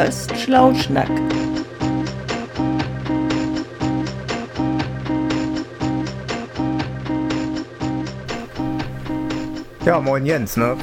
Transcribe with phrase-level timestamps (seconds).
[0.00, 1.10] Podcast Schlauschnack.
[9.84, 10.78] Ja, moin Jens, ne?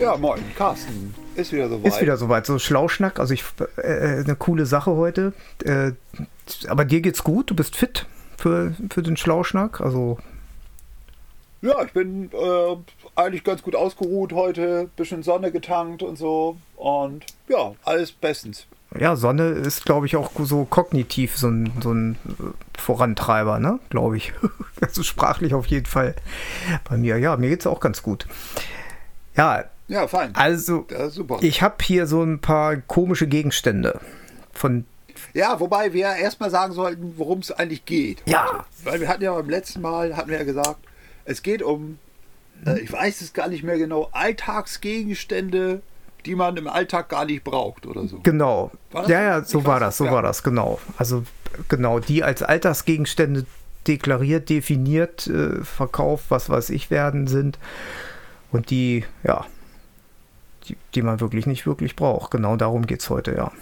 [0.00, 1.14] Ja, moin, Carsten.
[1.34, 1.86] Ist wieder soweit.
[1.86, 2.46] Ist wieder soweit.
[2.46, 3.44] So Schlauschnack, also ich,
[3.76, 5.34] äh, eine coole Sache heute.
[5.62, 5.92] Äh,
[6.66, 8.06] aber dir geht's gut, du bist fit
[8.38, 10.16] für, für den Schlauschnack, also
[11.60, 12.76] ja, ich bin äh,
[13.16, 16.56] eigentlich ganz gut ausgeruht heute, bisschen Sonne getankt und so.
[16.76, 18.66] Und ja, alles bestens.
[18.98, 22.16] Ja, Sonne ist, glaube ich, auch so kognitiv so ein, so ein
[22.78, 23.80] Vorantreiber, ne?
[23.90, 24.32] Glaube ich.
[24.80, 26.14] also sprachlich auf jeden Fall
[26.88, 27.18] bei mir.
[27.18, 28.26] Ja, mir geht es auch ganz gut.
[29.36, 29.64] Ja.
[29.88, 30.34] Ja, fein.
[30.34, 30.86] Also,
[31.40, 34.00] ich habe hier so ein paar komische Gegenstände
[34.52, 34.84] von
[35.34, 38.22] ja, wobei wir erstmal sagen sollten, worum es eigentlich geht.
[38.26, 38.64] Ja.
[38.84, 40.78] Weil wir hatten ja beim letzten Mal, hatten wir ja gesagt,
[41.28, 41.98] es geht um,
[42.66, 45.82] äh, ich weiß es gar nicht mehr genau, Alltagsgegenstände,
[46.24, 48.20] die man im Alltag gar nicht braucht oder so.
[48.20, 48.72] Genau.
[48.94, 50.12] Ja, ja, so war das, so ja.
[50.12, 50.80] war das, genau.
[50.96, 51.24] Also
[51.68, 53.44] genau, die als Alltagsgegenstände
[53.86, 57.58] deklariert, definiert, äh, verkauft, was weiß ich werden sind.
[58.50, 59.44] Und die, ja,
[60.66, 62.30] die, die man wirklich nicht wirklich braucht.
[62.30, 63.52] Genau darum geht es heute, ja.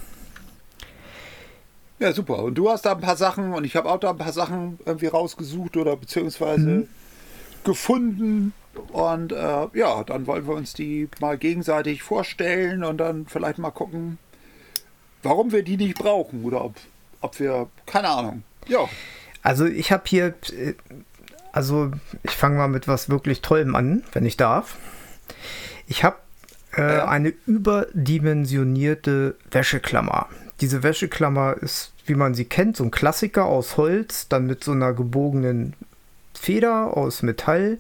[1.99, 2.45] Ja, super.
[2.45, 4.79] Und du hast da ein paar Sachen und ich habe auch da ein paar Sachen
[4.85, 6.89] irgendwie rausgesucht oder beziehungsweise mhm
[7.67, 8.55] gefunden.
[8.93, 13.71] Und äh, ja, dann wollen wir uns die mal gegenseitig vorstellen und dann vielleicht mal
[13.71, 14.19] gucken,
[15.23, 16.77] warum wir die nicht brauchen oder ob,
[17.21, 18.43] ob wir, keine Ahnung.
[18.69, 18.89] Ja.
[19.43, 20.35] Also ich habe hier,
[21.53, 21.91] also
[22.23, 24.77] ich fange mal mit was wirklich Tollem an, wenn ich darf.
[25.87, 26.17] Ich habe
[26.77, 27.09] äh, ja.
[27.09, 30.29] eine überdimensionierte Wäscheklammer.
[30.61, 34.73] Diese Wäscheklammer ist, wie man sie kennt, so ein Klassiker aus Holz, dann mit so
[34.73, 35.75] einer gebogenen
[36.47, 37.79] Feder aus Metall.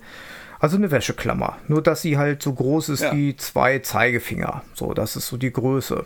[0.58, 1.56] Also eine Wäscheklammer.
[1.68, 3.12] Nur, dass sie halt so groß ist ja.
[3.12, 4.62] wie zwei Zeigefinger.
[4.74, 6.04] So, das ist so die Größe.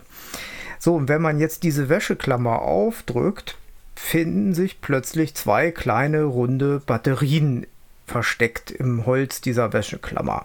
[0.78, 3.56] So, und wenn man jetzt diese Wäscheklammer aufdrückt,
[3.96, 7.66] finden sich plötzlich zwei kleine runde Batterien
[8.06, 10.44] versteckt im Holz dieser Wäscheklammer.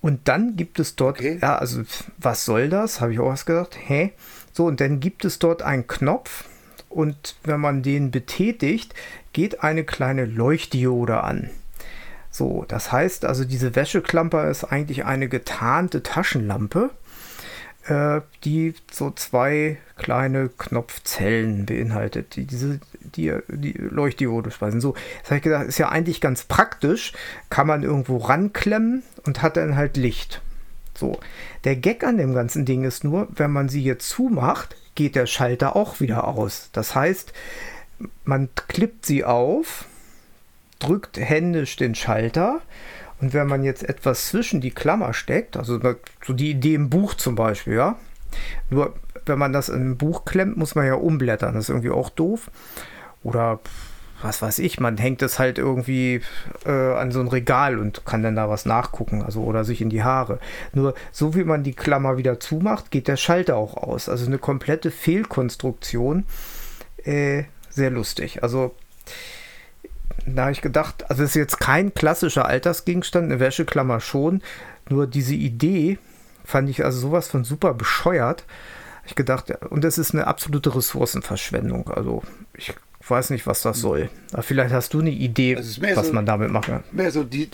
[0.00, 1.38] Und dann gibt es dort, okay.
[1.40, 1.82] ja, also
[2.18, 3.00] was soll das?
[3.00, 3.78] Habe ich auch was gesagt.
[3.78, 4.12] Hä?
[4.52, 6.46] So, und dann gibt es dort einen Knopf,
[6.94, 8.94] und wenn man den betätigt,
[9.32, 11.50] geht eine kleine Leuchtdiode an.
[12.30, 16.90] So, das heißt also, diese Wäscheklamper ist eigentlich eine getarnte Taschenlampe,
[17.86, 24.80] äh, die so zwei kleine Knopfzellen beinhaltet, die diese die, die Leuchtdiode speisen.
[24.80, 27.12] So, das habe ich gedacht, ist ja eigentlich ganz praktisch,
[27.50, 30.40] kann man irgendwo ranklemmen und hat dann halt Licht.
[30.96, 31.18] So,
[31.64, 35.26] der Gag an dem ganzen Ding ist nur, wenn man sie jetzt zumacht, geht der
[35.26, 36.70] Schalter auch wieder aus.
[36.72, 37.32] Das heißt,
[38.24, 39.86] man klippt sie auf,
[40.78, 42.60] drückt händisch den Schalter
[43.20, 45.78] und wenn man jetzt etwas zwischen die Klammer steckt, also
[46.24, 47.96] so die Idee im Buch zum Beispiel, ja,
[48.68, 48.94] nur
[49.26, 52.10] wenn man das in ein Buch klemmt, muss man ja umblättern, das ist irgendwie auch
[52.10, 52.50] doof.
[53.22, 53.60] Oder
[54.22, 56.20] was weiß ich, man hängt es halt irgendwie
[56.64, 59.90] äh, an so ein Regal und kann dann da was nachgucken, also oder sich in
[59.90, 60.38] die Haare.
[60.72, 64.08] Nur so wie man die Klammer wieder zumacht, geht der Schalter auch aus.
[64.08, 66.24] Also eine komplette Fehlkonstruktion.
[67.04, 67.44] Äh,
[67.74, 68.42] sehr lustig.
[68.42, 68.74] Also
[70.26, 74.42] da habe ich gedacht, also es ist jetzt kein klassischer Altersgegenstand, eine Wäscheklammer schon.
[74.88, 75.98] Nur diese Idee
[76.44, 78.44] fand ich also sowas von super bescheuert.
[79.06, 81.88] Ich gedacht, und das ist eine absolute Ressourcenverschwendung.
[81.90, 82.22] Also
[82.56, 82.72] ich
[83.08, 84.10] weiß nicht, was das soll.
[84.32, 86.84] Aber vielleicht hast du eine Idee, was so, man damit machen kann.
[86.92, 87.48] Mehr so, die,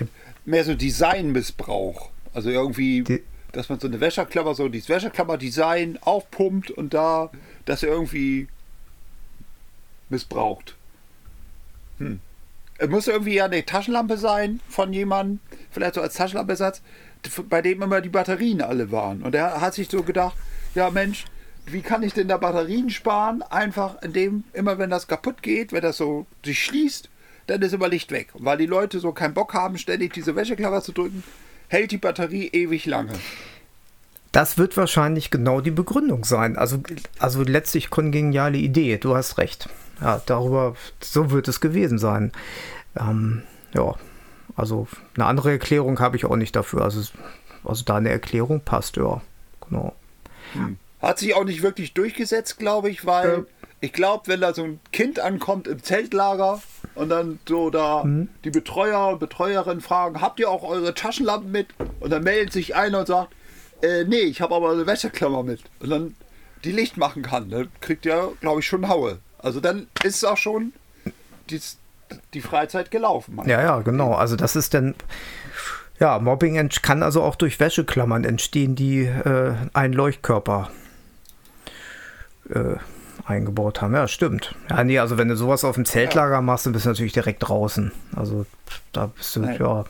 [0.45, 2.11] mehr so Designmissbrauch.
[2.35, 7.31] Also irgendwie, die, dass man so eine Wäscherklammer, so dieses Wäscherklammer-Design aufpumpt und da
[7.65, 8.49] das irgendwie
[10.11, 10.77] missbraucht.
[11.99, 12.21] Hm.
[12.79, 16.81] Es muss irgendwie ja eine Taschenlampe sein von jemandem, vielleicht so als Taschenlampensatz,
[17.49, 19.23] bei dem immer die Batterien alle waren.
[19.23, 20.37] Und er hat sich so gedacht,
[20.75, 21.25] ja Mensch,
[21.67, 23.43] wie kann ich denn da Batterien sparen?
[23.43, 27.11] Einfach indem, immer wenn das kaputt geht, wenn das so sich schließt,
[27.49, 28.29] dann ist immer Licht weg.
[28.35, 31.25] Und weil die Leute so keinen Bock haben, ständig diese Wäscheklammer zu drücken,
[31.69, 33.13] hält die Batterie ewig lange.
[34.33, 36.57] Das wird wahrscheinlich genau die Begründung sein.
[36.57, 36.81] Also,
[37.19, 39.69] also letztlich kongeniale Idee, du hast recht.
[40.01, 42.33] Ja, darüber, so wird es gewesen sein.
[42.99, 43.43] Ähm,
[43.75, 43.95] ja,
[44.57, 46.83] also eine andere Erklärung habe ich auch nicht dafür.
[46.83, 47.01] Also,
[47.65, 49.21] also da eine Erklärung passt, ja.
[49.69, 49.95] Genau.
[50.55, 50.79] Hm.
[51.01, 53.45] Hat sich auch nicht wirklich durchgesetzt, glaube ich, weil ja.
[53.81, 56.61] ich glaube, wenn da so ein Kind ankommt im Zeltlager
[56.97, 58.29] und dann so da mhm.
[58.45, 61.69] die Betreuer und Betreuerin fragen, habt ihr auch eure Taschenlampen mit?
[62.01, 63.33] Und dann meldet sich einer und sagt,
[63.83, 65.61] äh, nee, ich habe aber eine Wäscheklammer mit.
[65.79, 66.17] Und dann
[66.65, 69.21] die Licht machen kann, dann kriegt ihr, glaube ich, schon Haue.
[69.39, 70.73] Also dann ist es auch schon
[71.51, 71.61] die,
[72.35, 73.41] die Freizeit gelaufen.
[73.47, 74.15] Ja, ja, genau.
[74.15, 74.95] Also das ist dann
[76.01, 80.71] Ja, Mobbing kann also auch durch Wäscheklammern entstehen, die äh, einen Leuchtkörper
[82.51, 82.77] äh,
[83.27, 83.95] eingebaut haben.
[83.95, 84.55] Ja, stimmt.
[84.71, 87.47] Ja, nee, also wenn du sowas auf dem Zeltlager machst, dann bist du natürlich direkt
[87.47, 87.93] draußen.
[88.15, 88.47] Also
[88.93, 89.59] da bist du, Nein.
[89.59, 89.85] ja.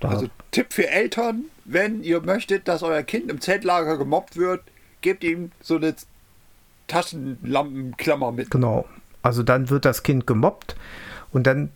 [0.00, 4.62] Da, Also Tipp für Eltern, wenn ihr möchtet, dass euer Kind im Zeltlager gemobbt wird,
[5.00, 5.94] gebt ihm so eine
[6.90, 8.50] Taschenlampenklammer mit.
[8.50, 8.84] genau.
[9.22, 10.76] Also dann wird das Kind gemobbt
[11.32, 11.70] und dann,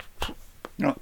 [0.79, 0.95] Ja.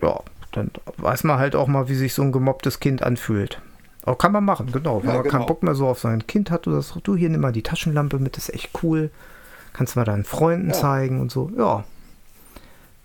[0.00, 0.20] ja,
[0.52, 3.60] dann weiß man halt auch mal, wie sich so ein gemobbtes Kind anfühlt.
[4.04, 5.02] Aber kann man machen, genau.
[5.02, 5.46] Wenn Ja, man keinen genau.
[5.46, 8.18] Bock mehr so auf sein Kind hat, du sagst, du hier nimm mal die Taschenlampe
[8.20, 9.10] mit, das ist echt cool.
[9.72, 10.74] Kannst mal deinen Freunden Ja.
[10.74, 11.50] zeigen und so.
[11.56, 11.84] Ja.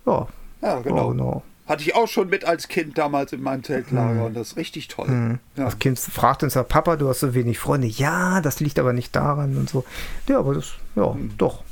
[0.05, 0.27] Ja,
[0.61, 1.09] Ja, genau.
[1.09, 1.09] genau.
[1.09, 1.43] genau.
[1.65, 4.89] Hatte ich auch schon mit als Kind damals in meinem Zeltlager und das ist richtig
[4.89, 5.07] toll.
[5.07, 5.39] Hm.
[5.55, 5.65] Ja.
[5.65, 7.87] Das Kind fragt uns ja, Papa, du hast so wenig Freunde.
[7.87, 9.85] Ja, das liegt aber nicht daran und so.
[10.27, 11.63] Ja, aber das, ja, doch.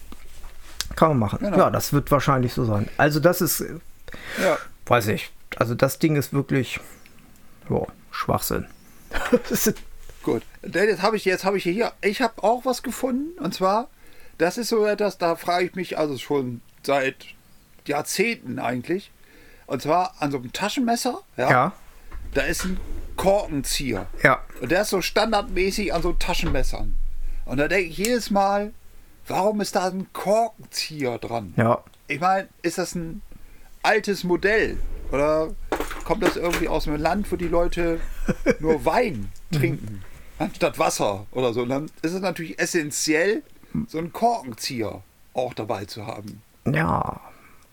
[0.96, 1.40] Kann man machen.
[1.42, 1.58] Genau.
[1.58, 2.88] Ja, das wird wahrscheinlich so sein.
[2.98, 3.80] Also das ist, äh,
[4.42, 4.58] Ja.
[4.86, 6.80] weiß ich, also das Ding ist wirklich,
[7.70, 8.68] ja, Schwachsinn.
[10.24, 13.90] Gut, jetzt habe ich jetzt habe ich hier, ich habe auch was gefunden und zwar,
[14.38, 17.26] das ist so etwas, da frage ich mich also schon seit
[17.88, 19.12] Jahrzehnten eigentlich.
[19.72, 21.72] Und zwar an so einem Taschenmesser, ja, ja,
[22.34, 22.78] da ist ein
[23.16, 24.06] Korkenzieher.
[24.22, 26.94] ja, Und der ist so standardmäßig an so Taschenmessern.
[27.46, 28.74] Und da denke ich jedes Mal,
[29.30, 31.54] warum ist da ein Korkenzieher dran?
[31.56, 31.82] ja.
[32.08, 33.22] Ich meine, ist das ein
[33.84, 34.78] altes Modell?
[35.14, 35.52] Oder
[36.04, 38.02] kommt das irgendwie aus einem Land, wo die Leute
[38.60, 40.04] nur Wein trinken,
[40.38, 41.62] anstatt Wasser oder so?
[41.62, 43.42] Und dann ist es natürlich essentiell,
[43.88, 45.02] so einen Korkenzieher
[45.34, 46.42] auch dabei zu haben.
[46.66, 47.22] Ja,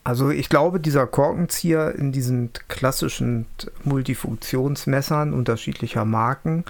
[0.08, 3.44] also ich glaube, dieser Korkenzieher in diesen klassischen
[3.84, 6.64] Multifunktionsmessern unterschiedlicher Marken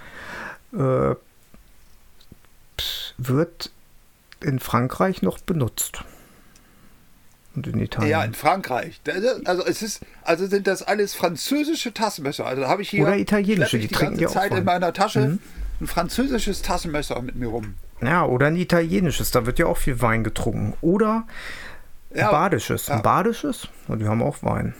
[0.73, 1.15] äh,
[3.17, 3.71] wird
[4.41, 6.03] in Frankreich noch benutzt.
[7.55, 8.11] Und in Italien.
[8.11, 8.99] Ja, in Frankreich.
[9.45, 12.45] Also es ist, also sind das alles französische Taschenmesser.
[12.45, 14.59] Also habe ich hier Oder italienische, ich die die trinken ganze ja auch Zeit in.
[14.59, 14.65] Mhm.
[14.65, 15.39] meiner Tasche
[15.79, 17.75] ein französisches Taschenmesser mit mir rum.
[18.01, 20.73] ja, oder ein italienisches, da wird ja auch viel Wein getrunken.
[20.81, 21.25] Oder
[22.13, 22.87] Ja, badisches.
[22.87, 22.95] ja.
[22.95, 23.67] Ein badisches?
[23.87, 24.73] Und die haben auch Wein.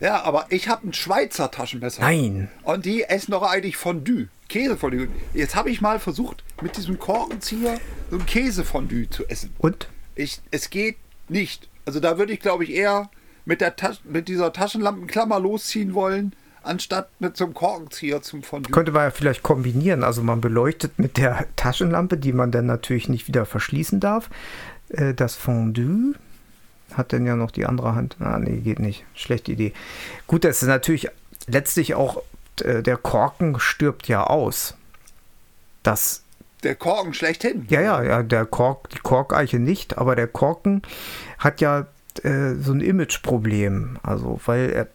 [0.00, 2.02] Ja, aber ich habe ein Schweizer Taschenmesser.
[2.02, 2.48] Nein.
[2.62, 4.28] Und die essen doch eigentlich Fondue.
[4.48, 5.08] Käsefondue.
[5.32, 7.78] Jetzt habe ich mal versucht, mit diesem Korkenzieher
[8.10, 9.54] so ein Käsefondue zu essen.
[9.58, 9.88] Und?
[10.14, 10.96] Ich, es geht
[11.28, 11.68] nicht.
[11.86, 13.08] Also da würde ich, glaube ich, eher
[13.44, 18.72] mit, der Tas mit dieser Taschenlampenklammer losziehen wollen, anstatt mit so einem Korkenzieher zum Fondue.
[18.72, 20.02] Könnte man ja vielleicht kombinieren.
[20.02, 24.30] Also man beleuchtet mit der Taschenlampe, die man dann natürlich nicht wieder verschließen darf,
[24.90, 26.14] äh, das Fondue.
[26.92, 28.16] Hat denn ja noch die andere Hand.
[28.20, 29.04] Ah, nee, geht nicht.
[29.14, 29.72] Schlechte Idee.
[30.26, 31.08] Gut, das ist natürlich
[31.46, 32.22] letztlich auch,
[32.62, 34.74] äh, der Korken stirbt ja aus.
[35.82, 36.22] Das
[36.62, 37.66] Der Korken schlechthin.
[37.68, 40.82] ja, ja, ja, der Kork, die Korkeiche nicht, aber der Korken
[41.38, 41.86] hat ja
[42.22, 43.98] äh, so ein Imageproblem.
[44.02, 44.86] Also, weil er,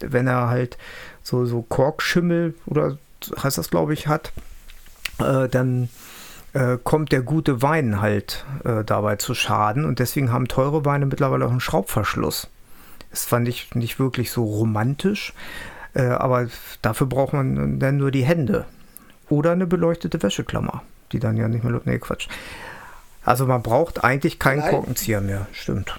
[0.00, 0.78] wenn er halt
[1.22, 2.98] so, so Korkschimmel oder
[3.42, 4.32] heißt das, glaube ich, hat,
[5.18, 5.88] äh, dann
[6.54, 11.06] äh, kommt der gute Wein halt äh, dabei zu Schaden und deswegen haben teure Weine
[11.06, 12.48] mittlerweile auch einen Schraubverschluss.
[13.10, 15.34] Das fand ich nicht wirklich so romantisch,
[15.94, 16.48] äh, aber
[16.80, 18.64] dafür braucht man dann nur die Hände.
[19.28, 21.80] Oder eine beleuchtete Wäscheklammer, die dann ja nicht mehr.
[21.84, 22.28] Nee, Quatsch.
[23.24, 24.70] Also man braucht eigentlich keinen Nein.
[24.70, 25.46] Korkenzieher mehr.
[25.52, 25.98] Stimmt.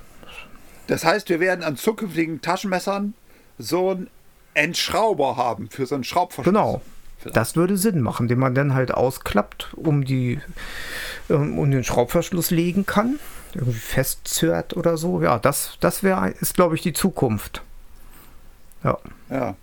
[0.88, 3.13] Das heißt, wir werden an zukünftigen Taschenmessern
[3.57, 4.09] so einen
[4.53, 6.53] Entschrauber haben für so einen Schraubverschluss.
[6.53, 6.81] Genau.
[7.25, 7.38] Vielleicht.
[7.38, 10.39] Das würde Sinn machen, den man dann halt ausklappt, um die
[11.27, 13.20] ähm, um den Schraubverschluss legen kann,
[13.55, 15.24] irgendwie festzerrt oder so.
[15.24, 17.63] Ja, das das wäre ist glaube ich die Zukunft.
[18.84, 19.00] Ja.
[19.32, 19.55] Ja.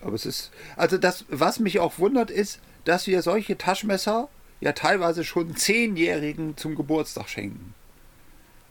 [0.00, 4.28] Aber es ist, also das, was mich auch wundert, ist, dass wir solche Taschenmesser
[4.60, 7.74] ja teilweise schon Zehnjährigen zum Geburtstag schenken.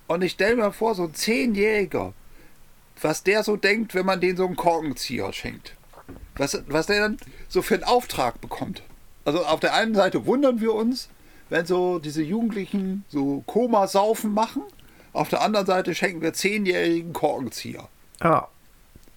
[0.07, 2.13] Und ich stelle mir vor, so ein Zehnjähriger,
[3.01, 5.74] was der so denkt, wenn man den so einen Korkenzieher schenkt.
[6.37, 8.83] Was, was der dann so für einen Auftrag bekommt.
[9.23, 11.09] Also auf der einen Seite wundern wir uns,
[11.49, 14.63] wenn so diese Jugendlichen so Komasaufen machen.
[15.13, 17.87] Auf der anderen Seite schenken wir zehnjährigen Korkenzieher.
[18.21, 18.47] Ja.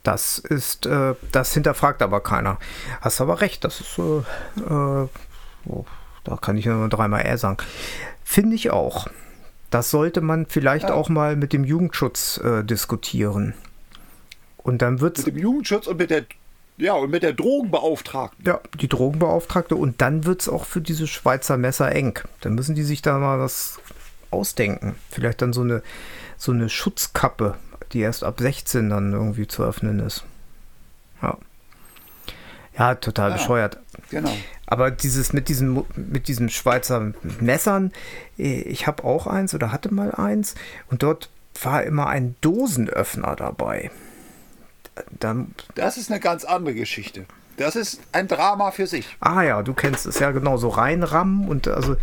[0.04, 2.59] Das ist, äh, das hinterfragt aber keiner.
[3.00, 4.18] Hast aber recht, das ist, äh,
[4.62, 5.09] äh,
[5.66, 5.85] oh,
[6.25, 7.59] da kann ich nur dreimal R sagen.
[8.25, 9.09] Finde ich auch.
[9.71, 10.95] Das sollte man vielleicht Ja.
[10.95, 13.54] auch mal mit dem Jugendschutz äh, diskutieren.
[14.59, 16.25] Und dann wird Mit dem Jugendschutz und mit der,
[16.79, 18.45] ja, und mit der Drogenbeauftragten.
[18.47, 22.19] Ja, die Drogenbeauftragte und dann wird es auch für diese Schweizer Messer eng.
[22.41, 23.79] Dann müssen die sich da mal was
[24.31, 24.95] ausdenken.
[25.11, 25.83] Vielleicht dann so eine,
[26.37, 27.57] so eine Schutzkappe,
[27.93, 30.25] die erst ab 16 dann irgendwie zu öffnen ist.
[31.23, 31.37] Ja.
[32.79, 33.37] Ja, total Ja.
[33.37, 33.79] bescheuert.
[34.11, 34.33] Genau.
[34.67, 37.93] Aber dieses mit diesem Mu- mit diesem Schweizer Messern,
[38.39, 40.55] äh, ich habe auch eins oder hatte mal eins
[40.91, 41.29] und dort
[41.63, 43.91] war immer ein Dosenöffner dabei.
[45.19, 45.55] Dann.
[45.75, 47.25] Das ist eine ganz andere Geschichte.
[47.57, 49.17] Das ist ein Drama für sich.
[49.21, 51.97] Ah ja, du kennst es ja genau, so reinrammen und also.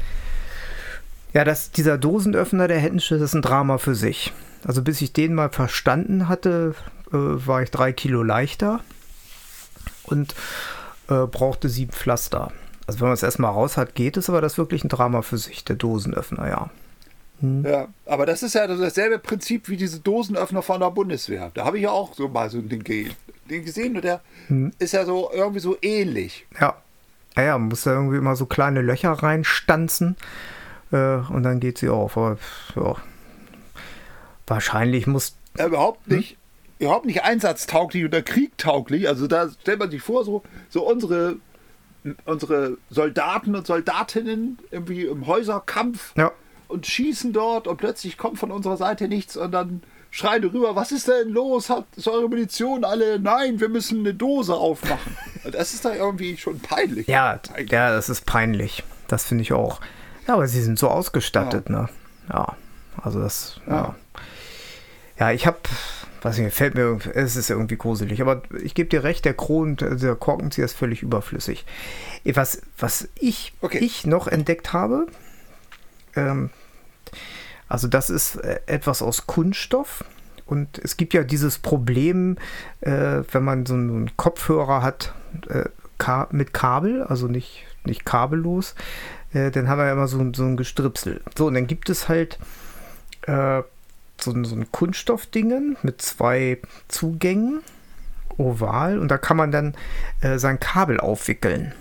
[1.34, 4.34] Ja, das, dieser Dosenöffner der das ist ein Drama für sich.
[4.66, 6.76] Also bis ich den mal verstanden hatte,
[7.12, 8.80] äh, war ich drei Kilo leichter
[10.04, 10.34] und
[11.10, 12.52] äh, brauchte sieben Pflaster.
[12.88, 15.22] Also wenn man es erstmal raus hat, geht es, aber das ist wirklich ein Drama
[15.22, 16.70] für sich, der Dosenöffner, ja.
[17.42, 21.52] Ja, aber das ist ja dasselbe Prinzip wie diese Dosenöffner von der Bundeswehr.
[21.54, 23.12] Da habe ich ja auch so mal so ge
[23.50, 24.22] Ding gesehen und der
[24.80, 26.48] ist ja so irgendwie so ähnlich.
[26.60, 26.76] Ja.
[27.36, 30.16] Ja, ja, man muss da irgendwie immer so kleine Löcher reinstanzen
[30.92, 32.18] äh, und dann geht sie auf.
[32.18, 32.38] Aber
[32.76, 32.96] ja,
[34.48, 35.36] wahrscheinlich muss.
[35.58, 36.38] Ja, überhaupt nicht,
[36.80, 39.08] überhaupt nicht einsatztauglich oder kriegtauglich.
[39.10, 41.36] Also da stellt man sich vor, so, so unsere,
[42.24, 46.32] unsere Soldaten und Soldatinnen irgendwie im Häuserkampf Ja,
[46.68, 50.92] und schießen dort und plötzlich kommt von unserer Seite nichts und dann schreien rüber, was
[50.92, 51.70] ist denn los?
[51.70, 53.20] Hat ist eure Munition alle?
[53.20, 55.18] Nein, wir müssen eine Dose aufmachen.
[55.52, 57.06] Das ist da irgendwie schon peinlich.
[57.08, 58.84] ja, ja, das ist peinlich.
[59.08, 59.80] Das finde ich auch.
[60.28, 61.88] Ja, aber sie sind so ausgestattet, ne?
[62.34, 62.56] Ja,
[63.00, 63.74] also das, ja.
[63.76, 63.96] Ja.
[65.20, 65.60] Ja, ich habe,
[66.24, 69.78] weiß nicht, fällt mir, es ist irgendwie gruselig, aber ich gebe dir recht, der Kron,
[69.78, 71.64] der Korkenzieher ist völlig überflüssig.
[72.34, 73.78] Was, was ich, Okay.
[73.78, 75.06] ich noch entdeckt habe,
[76.16, 76.50] ähm,
[77.68, 80.04] also das ist äh, etwas aus Kunststoff.
[80.46, 82.38] Und es gibt ja dieses Problem,
[82.82, 85.14] äh, wenn man so einen Kopfhörer hat
[85.50, 85.66] äh,
[86.32, 88.76] mit Kabel, also nicht, nicht kabellos,
[89.34, 91.22] äh, dann haben wir ja immer so, so ein Gestripsel.
[91.36, 92.38] So, und dann gibt es halt
[93.24, 93.64] äh,
[94.22, 97.62] so, ein- so ein Kunststoffdingen mit zwei Zugängen,
[98.38, 99.74] oval, und da kann man dann
[100.22, 101.74] äh, sein Kabel aufwickeln.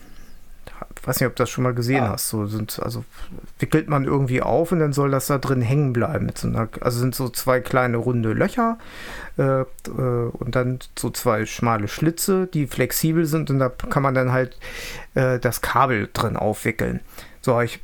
[1.05, 2.13] Ich weiß nicht, ob du das schon mal gesehen Ah.
[2.13, 2.29] hast.
[2.31, 3.05] So sind, also
[3.59, 6.31] wickelt man irgendwie auf und dann soll das da drin hängen bleiben.
[6.35, 8.79] So einer, also sind so zwei kleine runde Löcher
[9.37, 14.15] äh, äh, und dann so zwei schmale Schlitze, die flexibel sind und da kann man
[14.15, 14.57] dann halt
[15.15, 17.01] äh, das Kabel drin aufwickeln.
[17.43, 17.81] So, ich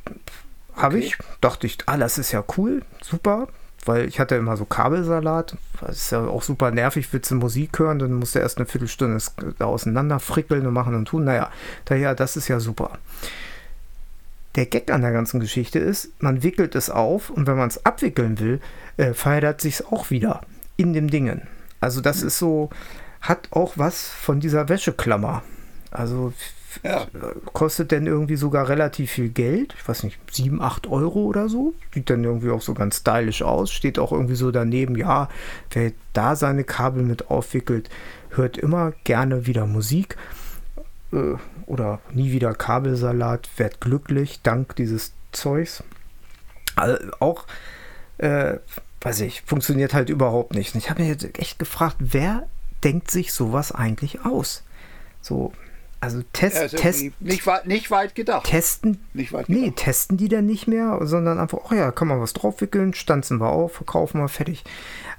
[0.75, 1.05] habe Okay.
[1.05, 3.49] ich, dachte ich, ah, das ist ja cool, super,
[3.85, 5.57] weil ich hatte immer so Kabelsalat.
[5.79, 8.65] Das ist ja auch super nervig, willst du Musik hören, dann musst du erst eine
[8.65, 9.17] Viertelstunde
[9.57, 11.23] da auseinander frickeln und machen und tun.
[11.23, 11.49] Naja,
[11.85, 12.99] daher, das ist ja super.
[14.55, 17.85] Der Gag an der ganzen Geschichte ist, man wickelt es auf und wenn man es
[17.85, 18.59] abwickeln will,
[18.97, 20.41] äh, verändert sich es auch wieder
[20.75, 21.47] in dem Dingen.
[21.79, 22.69] Also das ist so,
[23.21, 25.43] hat auch was von dieser Wäscheklammer.
[25.89, 26.33] Also
[26.83, 27.07] Ja.
[27.53, 29.75] kostet denn irgendwie sogar relativ viel Geld.
[29.77, 31.73] Ich weiß nicht, 7, 8 Euro oder so.
[31.93, 33.71] Sieht dann irgendwie auch so ganz stylisch aus.
[33.71, 35.29] Steht auch irgendwie so daneben, ja,
[35.71, 37.89] wer da seine Kabel mit aufwickelt,
[38.29, 40.15] hört immer gerne wieder Musik.
[41.11, 41.35] Äh,
[41.65, 45.83] oder nie wieder Kabelsalat, werd glücklich dank dieses Zeugs.
[46.75, 47.45] Also auch,
[48.17, 48.57] äh,
[49.01, 50.75] weiß ich, funktioniert halt überhaupt nicht.
[50.75, 52.47] Ich habe mir jetzt echt gefragt, wer
[52.83, 54.63] denkt sich sowas eigentlich aus?
[55.21, 55.53] So,
[56.01, 58.47] also test, ist test, nicht, weit, nicht weit gedacht.
[58.47, 59.77] testen, Nicht weit nee, gedacht.
[59.77, 63.49] testen die dann nicht mehr, sondern einfach, oh ja, kann man was draufwickeln, stanzen wir
[63.49, 64.63] auf, verkaufen wir, fertig.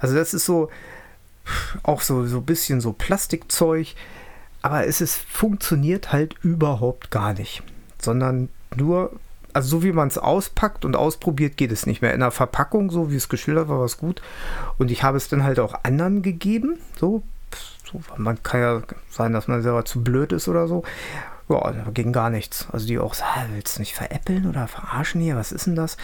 [0.00, 0.70] Also das ist so,
[1.84, 3.94] auch so, so ein bisschen so Plastikzeug,
[4.60, 7.62] aber es ist, funktioniert halt überhaupt gar nicht,
[8.00, 9.12] sondern nur,
[9.52, 12.12] also so wie man es auspackt und ausprobiert, geht es nicht mehr.
[12.12, 14.20] In der Verpackung, so wie es geschildert war, war es gut.
[14.78, 17.22] Und ich habe es dann halt auch anderen gegeben, so,
[17.92, 20.82] so man kann ja sein, dass man selber zu blöd ist oder so.
[21.48, 22.66] Ja, da ging gar nichts.
[22.72, 25.36] Also die auch, "Ah, willst du nicht veräppeln oder verarschen hier?
[25.36, 25.96] Was ist denn das?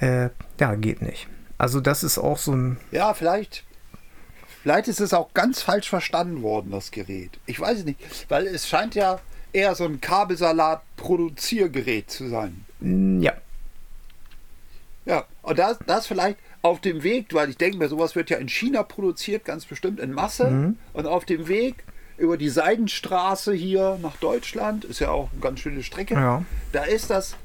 [0.00, 1.28] Äh, ja, geht nicht.
[1.58, 3.64] Also das ist auch so ein, Ja, vielleicht.
[4.62, 7.38] Vielleicht ist es auch ganz falsch verstanden worden, das Gerät.
[7.44, 9.20] Ich weiß es nicht, weil es scheint ja
[9.52, 12.64] eher so ein Kabelsalat-Produziergerät zu sein.
[12.80, 13.34] mm, ja,
[15.04, 18.38] Ja, und das, das vielleicht auf dem Weg, weil ich denke mir, sowas wird ja
[18.38, 20.74] in China produziert, ganz bestimmt in Masse.
[20.94, 21.84] Und auf dem Weg
[22.16, 26.42] über die Seidenstraße hier nach Deutschland, ist ja auch eine ganz schöne Strecke, Ja.
[26.72, 27.36] da ist das,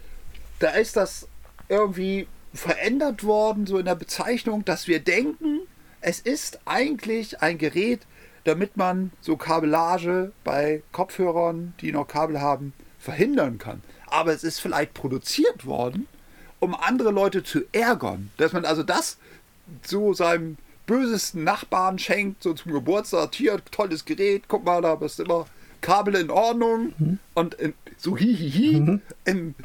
[0.59, 1.27] da ist das
[1.67, 5.59] irgendwie verändert worden, so in der Bezeichnung, dass wir denken,
[5.99, 8.01] es ist eigentlich ein Gerät,
[8.45, 13.81] damit man so Kabellage bei Kopfhörern, die noch Kabel haben, verhindern kann.
[14.07, 16.07] Aber es ist vielleicht produziert worden,
[16.59, 18.31] um andere Leute zu ärgern.
[18.37, 19.17] Dass man also das
[19.83, 25.19] so seinem bösesten Nachbarn schenkt, so zum Geburtstag, hier, tolles Gerät, guck mal, da bist
[25.19, 25.45] immer
[25.81, 29.55] Kabel in Ordnung und in, so hihihi, in,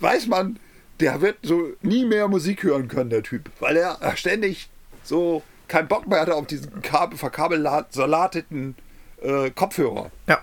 [0.00, 0.58] weiß man,
[1.00, 4.68] der wird so nie mehr Musik hören können, der Typ, weil er ständig
[5.02, 8.76] so keinen Bock mehr hatte auf diesen Kabel, verkabelsalateten
[9.22, 10.10] äh, Kopfhörer.
[10.28, 10.42] Ja,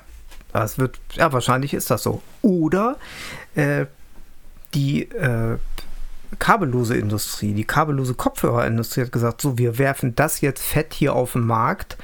[0.53, 2.23] das wird, ja, wahrscheinlich ist das so.
[2.41, 2.97] Oder
[3.55, 3.85] äh,
[4.73, 5.57] die äh,
[6.37, 11.33] kabellose Industrie, die kabellose Kopfhörerindustrie hat gesagt, so, wir werfen das jetzt fett hier auf
[11.33, 11.97] den Markt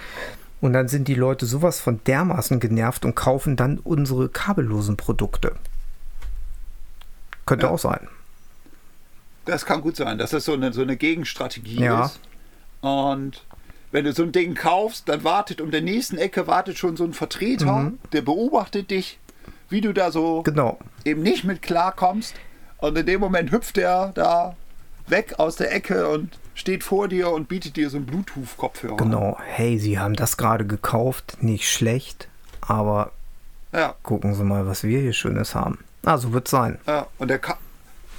[0.62, 5.54] Und dann sind die Leute sowas von dermaßen genervt und kaufen dann unsere kabellosen Produkte.
[7.46, 7.72] Könnte Ja.
[7.72, 8.08] auch sein.
[9.46, 12.06] Das kann gut sein, dass das so eine, so eine Gegenstrategie Ja.
[12.06, 12.20] ist.
[12.82, 13.44] Und
[13.92, 17.04] wenn du so ein Ding kaufst, dann wartet um der nächsten Ecke wartet schon so
[17.04, 19.20] ein Vertreter, der beobachtet dich,
[19.70, 20.80] wie du da so Genau.
[21.04, 22.34] eben nicht mit klarkommst.
[22.86, 24.56] Und in dem Moment hüpft er da
[25.08, 28.98] weg aus der Ecke und steht vor dir und bietet dir so einen Bluetooth-Kopfhörer.
[28.98, 29.38] Genau.
[29.44, 31.38] Hey, Sie haben das gerade gekauft.
[31.42, 32.28] Nicht schlecht,
[32.62, 33.12] aber
[33.74, 35.80] Ja, gucken Sie mal, was wir hier Schönes haben.
[36.04, 36.78] Ah, so wird sein.
[36.86, 37.58] ja, und, der Ka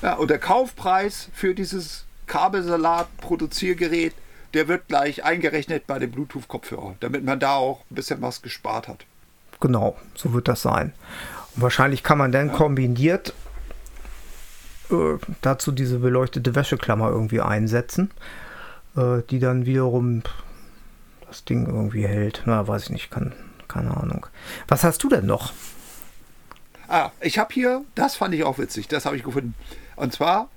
[0.03, 4.15] ja, und der Kaufpreis für dieses Kabelsalat-Produziergerät,
[4.55, 8.89] der wird gleich eingerechnet bei dem Bluetooth-Kopfhörer, damit man da auch ein bisschen was gespart
[8.89, 9.07] hat.
[9.61, 10.93] Genau, so wird das sein.
[11.55, 13.33] Und wahrscheinlich kann man dann kombiniert
[14.91, 18.11] äh, dazu diese beleuchtete Wäscheklammer irgendwie einsetzen,
[18.97, 20.23] äh, die dann wiederum
[21.27, 22.43] das Ding irgendwie hält.
[22.47, 23.35] Na, weiß ich nicht, kann,
[23.69, 24.27] keine Ahnung.
[24.69, 25.53] Was hast du denn noch?
[26.89, 29.55] Ah, ich habe hier, das fand ich auch witzig, das habe ich gefunden.
[29.97, 30.49] Und zwar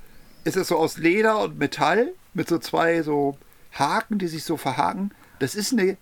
[0.44, 3.38] ist es so aus Leder und Metall mit so zwei so
[3.72, 5.12] Haken, die sich so verhaken.
[5.40, 5.98] Das ist eine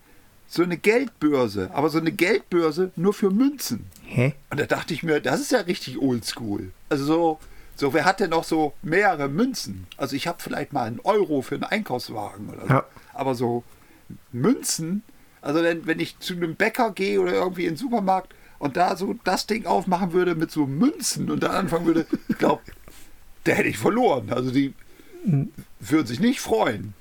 [0.47, 3.85] so eine Geldbörse, aber so eine Geldbörse nur für Münzen.
[4.05, 4.33] Hä?
[4.49, 6.71] Und da dachte ich mir, das ist ja richtig oldschool.
[6.89, 7.39] Also so,
[7.77, 9.87] so wer hat denn noch so mehrere Münzen?
[9.97, 12.73] Also ich habe vielleicht mal einen Euro für einen Einkaufswagen oder so.
[12.73, 12.85] Ja.
[13.13, 13.63] Aber so
[14.31, 15.03] Münzen,
[15.41, 18.95] also wenn, wenn ich zu einem Bäcker gehe oder irgendwie in den Supermarkt und da
[18.95, 22.63] so das Ding aufmachen würde mit so Münzen und dann anfangen würde, ich glaube,
[23.43, 24.31] da hätte ich verloren.
[24.31, 24.73] Also die
[25.79, 26.93] würden sich nicht freuen.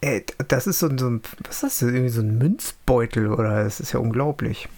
[0.00, 1.82] Äh, das ist so ein, so ein, was ist das?
[1.82, 3.64] Irgendwie so ein Münzbeutel oder?
[3.64, 4.68] Das ist ja unglaublich.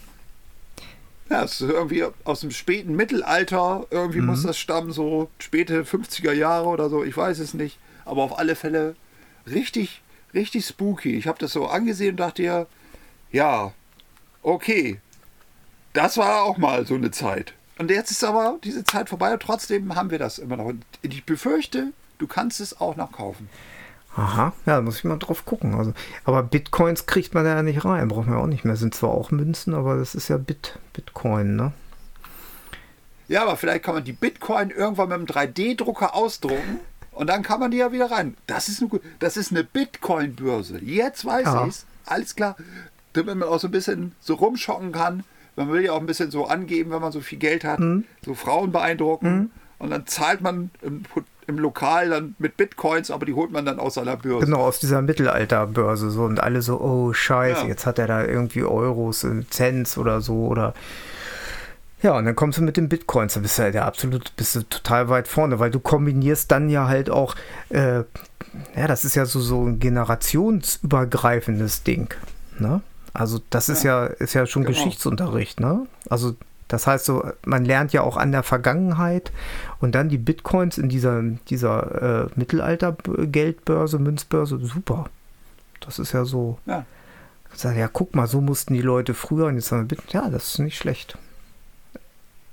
[1.30, 6.32] Ja, es ist irgendwie aus dem späten Mittelalter, irgendwie muss das stammen, so späte 50er
[6.32, 7.78] Jahre oder so, ich weiß es nicht.
[8.06, 8.96] Aber auf alle Fälle
[9.46, 11.16] richtig, richtig spooky.
[11.16, 12.66] Ich habe das so angesehen und dachte ja,
[13.30, 13.72] ja,
[14.42, 15.00] okay,
[15.92, 17.52] das war auch mal so eine Zeit.
[17.78, 20.64] Und jetzt ist aber diese Zeit vorbei und trotzdem haben wir das immer noch.
[20.64, 23.48] Und ich befürchte, du kannst es auch noch kaufen.
[24.16, 25.74] Aha, ja, da muss ich mal drauf gucken.
[25.74, 25.92] Also,
[26.24, 28.74] aber Bitcoins kriegt man da ja nicht rein, braucht man ja auch nicht mehr.
[28.76, 31.72] Sind zwar auch Münzen, aber das ist ja Bit, Bitcoin, ne?
[33.28, 36.80] Ja, aber vielleicht kann man die Bitcoin irgendwann mit einem 3D-Drucker ausdrucken
[37.12, 38.36] und dann kann man die ja wieder rein.
[38.46, 40.78] Das ist eine, das ist eine Bitcoin-Börse.
[40.82, 41.66] Jetzt weiß Ja.
[41.66, 41.84] ich's.
[42.06, 42.56] Alles klar.
[43.12, 45.24] Damit man auch so ein bisschen so rumschocken kann.
[45.56, 47.80] Man will ja auch ein bisschen so angeben, wenn man so viel Geld hat.
[47.80, 48.04] Mhm.
[48.24, 49.50] So Frauen beeindrucken.
[49.78, 51.02] Und dann zahlt man im,
[51.48, 54.46] im Lokal dann mit Bitcoins, aber die holt man dann aus seiner Börse.
[54.46, 57.68] Genau, aus dieser Mittelalterbörse so und alle so, oh Scheiße, Ja.
[57.68, 60.74] jetzt hat er da irgendwie Euros, äh, Cents oder so oder
[62.00, 64.54] ja, und dann kommst du mit den Bitcoins, da bist du ja der absolut, bist
[64.54, 67.34] du total weit vorne, weil du kombinierst dann ja halt auch,
[67.70, 68.04] äh,
[68.76, 72.14] ja, das ist ja so, so ein generationsübergreifendes Ding,
[72.58, 72.82] ne?
[73.14, 74.76] Also das ist ja, ist ja schon Genau.
[74.76, 75.86] Geschichtsunterricht, ne?
[76.08, 76.36] Also
[76.68, 79.32] das heißt so, man lernt ja auch an der Vergangenheit
[79.80, 85.06] und dann die Bitcoins in dieser, dieser äh, Mittelalter-Geldbörse, Münzbörse, super.
[85.80, 86.58] Das ist ja so.
[86.66, 86.84] Ja.
[87.64, 90.58] Ja, guck mal, so mussten die Leute früher und jetzt haben wir ja, das ist
[90.58, 91.16] nicht schlecht.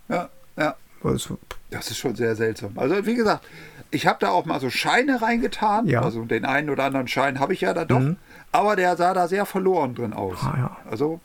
[0.08, 0.76] Ja, ja.
[1.04, 1.38] Also,
[1.70, 2.72] Das ist schon sehr seltsam.
[2.78, 3.46] Also wie gesagt,
[3.92, 5.88] ich habe da auch mal so Scheine reingetan.
[5.88, 6.02] Ja.
[6.02, 8.00] Also den einen oder anderen Schein habe ich ja da doch.
[8.00, 8.18] Mhm.
[8.52, 10.38] Aber der sah da sehr verloren drin aus.
[10.42, 10.78] Ah, ja.
[10.90, 11.20] Also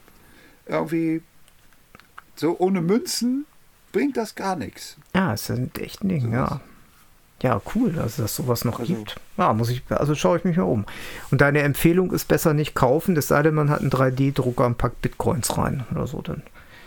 [0.67, 1.21] irgendwie
[2.41, 3.45] so ohne Münzen
[3.93, 4.97] bringt das gar nichts.
[5.15, 6.59] ja, ja ein echt ein Ding, ja.
[7.41, 9.15] Ja, cool, dass es sowas noch Also- gibt.
[9.37, 10.85] Ja, muss ich, also schaue ich mich mal um.
[11.31, 14.77] Und deine Empfehlung ist besser nicht kaufen, es sei denn, man hat einen 3D-Drucker und
[14.77, 16.43] packt Bitcoins rein oder so dann.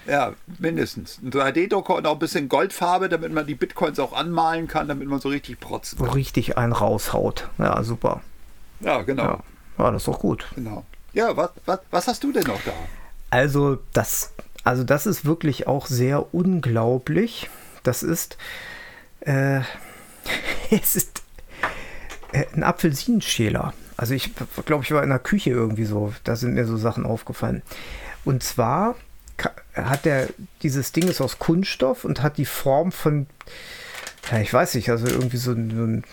[0.07, 1.19] Ja, mindestens.
[1.23, 5.09] Ein 3D-Drucker und auch ein bisschen Goldfarbe, damit man die Bitcoins auch anmalen kann, damit
[5.09, 6.13] man so richtig protzen So kann.
[6.15, 7.49] richtig einen raushaut.
[7.59, 8.21] Ja, super.
[8.81, 9.23] Ja, genau.
[9.25, 9.39] Ja,
[9.79, 10.47] ja das ist doch gut.
[10.55, 10.85] genau.
[11.15, 12.73] Ja, was, was, was hast du denn noch da?
[13.31, 14.33] Also das,
[14.65, 17.49] also das ist wirklich auch sehr unglaublich.
[17.83, 18.39] Das ist,
[19.21, 19.61] äh,
[20.71, 21.23] es ist
[22.33, 23.75] äh, ein Apfelsinenschäler.
[23.97, 24.31] Also ich
[24.65, 26.13] glaube, ich war in der Küche irgendwie so.
[26.25, 27.63] Da sind mir so Sachen aufgefallen.
[28.25, 28.97] Und zwar
[29.75, 30.29] hat der
[30.63, 33.27] dieses Ding ist aus Kunststoff und hat die Form von,
[34.31, 36.05] ja, ich weiß nicht, also irgendwie so ein, so ein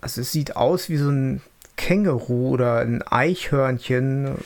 [0.00, 1.40] also es sieht aus wie so ein
[1.76, 4.36] Känguru oder ein Eichhörnchen.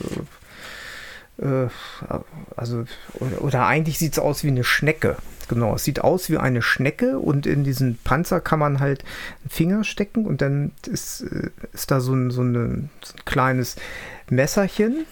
[1.41, 1.69] Äh, äh,
[2.57, 5.17] also, oder, oder eigentlich sieht es aus wie eine Schnecke.
[5.49, 9.05] Genau, es sieht aus wie eine Schnecke und in diesen Panzer kann man halt
[9.43, 13.25] einen Finger stecken und dann ist, äh, ist da so ein, so, eine, so ein
[13.27, 13.77] kleines
[14.31, 15.05] Messerchen.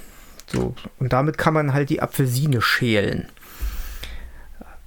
[0.47, 3.29] So, und damit kann man halt die Apfelsine schälen.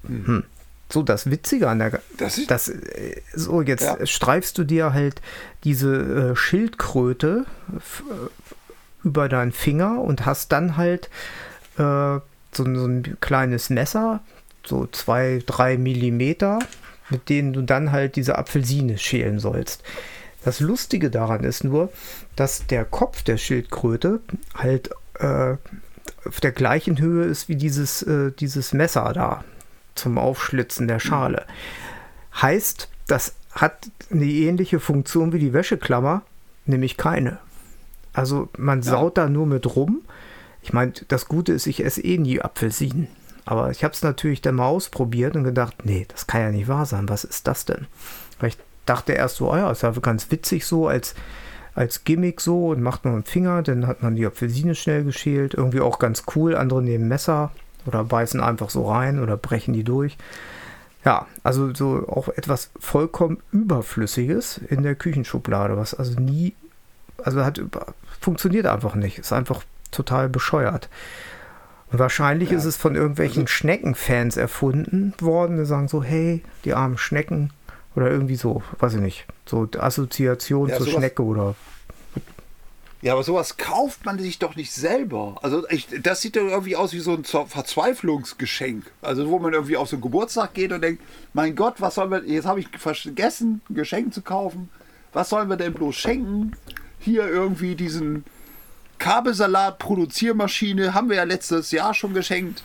[0.07, 0.43] Hm.
[0.91, 1.99] So, das Witzige an der.
[2.17, 4.05] Das ist- das, äh, so, jetzt Ja.
[4.05, 5.21] streifst du dir halt
[5.63, 7.45] diese äh, Schildkröte
[7.75, 8.03] f-
[9.05, 11.09] über deinen Finger und hast dann halt
[11.77, 12.19] äh,
[12.51, 14.21] so, so ein kleines Messer,
[14.65, 16.59] so zwei, drei Millimeter,
[17.09, 19.83] mit denen du dann halt diese Apfelsine schälen sollst.
[20.43, 21.91] Das Lustige daran ist nur,
[22.35, 24.21] dass der Kopf der Schildkröte
[24.55, 24.89] halt
[25.19, 25.55] äh,
[26.25, 29.43] auf der gleichen Höhe ist wie dieses, äh, dieses Messer da
[29.93, 31.45] zum Aufschlitzen der Schale.
[32.41, 36.23] Heißt, das hat eine ähnliche Funktion wie die Wäscheklammer,
[36.65, 37.39] nämlich keine.
[38.15, 38.91] Also man Ja.
[38.91, 40.01] saut da nur mit rum.
[40.61, 43.07] Ich meine, das Gute ist, ich esse eh nie Apfelsinen.
[43.45, 46.67] Aber ich habe es natürlich dann mal ausprobiert und gedacht, nee, das kann ja nicht
[46.67, 47.07] wahr sein.
[47.09, 47.85] Was ist das denn?
[48.39, 51.13] Weil ich dachte erst so, ah ja, ist ja ganz witzig so als,
[51.75, 55.53] als Gimmick so und macht man einen Finger, dann hat man die Apfelsine schnell geschält.
[55.53, 56.55] Irgendwie auch ganz cool.
[56.55, 57.51] Andere nehmen Messer
[57.85, 60.17] oder beißen einfach so rein oder brechen die durch.
[61.03, 66.55] Ja, also so auch etwas vollkommen Überflüssiges in der Küchenschublade, was also nie,
[67.23, 67.93] also hat über,
[68.25, 69.19] funktioniert einfach nicht.
[69.19, 70.89] Ist einfach total bescheuert.
[71.91, 72.57] Und wahrscheinlich Ja.
[72.57, 77.51] ist es von irgendwelchen Also- Schneckenfans erfunden worden, die sagen so, hey, die armen Schnecken
[77.95, 81.55] oder irgendwie so, weiß ich nicht, so Assoziation Ja, zur sowas- Schnecke oder
[83.01, 85.35] Ja, aber sowas kauft man sich doch nicht selber.
[85.43, 88.83] Also ich, das sieht doch irgendwie aus wie so ein Ver- Verzweiflungsgeschenk.
[89.03, 92.09] Also wo man irgendwie auf so einen Geburtstag geht und denkt, mein Gott, was sollen
[92.09, 94.69] wir, jetzt habe ich vergessen, ein Geschenk zu kaufen.
[95.13, 96.53] Was sollen wir denn bloß schenken?
[97.05, 98.25] Hier irgendwie diesen
[98.97, 102.63] Kabelsalat-Produziermaschine haben wir ja letztes Jahr schon geschenkt.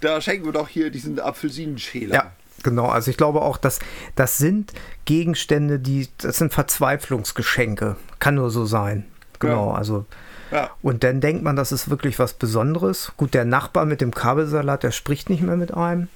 [0.00, 2.14] Da schenken wir doch hier diesen Apfelsinenschäler.
[2.14, 2.32] Ja,
[2.64, 2.86] genau.
[2.88, 3.78] Also ich glaube auch, dass
[4.16, 4.72] das sind
[5.04, 7.94] Gegenstände, die, das sind Verzweiflungsgeschenke.
[8.18, 9.04] Kann nur so sein.
[9.38, 9.76] Genau, Ja.
[9.78, 10.06] also.
[10.50, 10.70] Ja.
[10.82, 13.12] Und dann denkt man, das ist wirklich was Besonderes.
[13.16, 16.08] Gut, der Nachbar mit dem Kabelsalat, der spricht nicht mehr mit einem.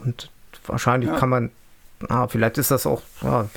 [0.00, 0.30] Und
[0.66, 1.16] wahrscheinlich Ja.
[1.18, 1.50] kann man,
[2.08, 3.48] ah, vielleicht ist das auch ja,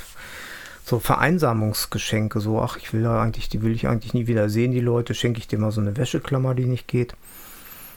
[0.92, 2.40] so Vereinsamungsgeschenke.
[2.40, 5.14] So, ach, ich will da eigentlich, die will ich eigentlich nie wieder sehen, die Leute.
[5.14, 7.14] Schenke ich dir mal so eine Wäscheklammer, die nicht geht.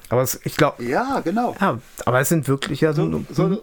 [0.08, 1.55] Aber es, ich glaube, Ja, genau.
[1.60, 3.62] ja, aber es sind wirklich ja so, So, so,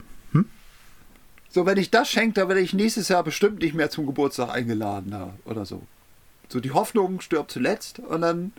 [1.48, 4.50] so, wenn ich das schenke, dann werde ich nächstes Jahr bestimmt nicht mehr zum Geburtstag
[4.50, 5.82] eingeladen ja, oder so.
[6.48, 8.52] So, die Hoffnung stirbt zuletzt und dann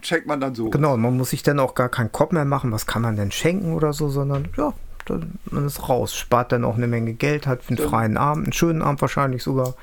[0.00, 0.70] schenkt man dann so.
[0.70, 3.30] Genau, man muss sich dann auch gar keinen Kopf mehr machen, was kann man denn
[3.30, 4.72] schenken oder so, sondern ja,
[5.08, 8.52] man ist raus, spart dann auch eine Menge Geld, hat einen Dann- freien Abend, einen
[8.52, 9.74] schönen Abend wahrscheinlich sogar.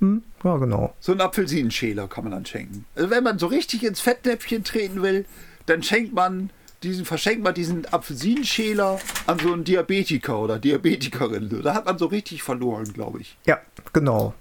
[0.00, 0.94] Hm, ja, genau.
[1.00, 2.84] So einen Apfelsinenschäler kann man dann schenken.
[2.94, 5.24] Also wenn man so richtig ins Fettnäpfchen treten will,
[5.66, 6.50] dann schenkt man
[6.84, 11.50] diesen, verschenkt man diesen Apfelsinenschäler an so einen Diabetiker oder Diabetikerin.
[11.62, 13.36] Da hat man so richtig verloren, glaube ich.
[13.46, 13.58] Ja,
[13.92, 14.34] genau.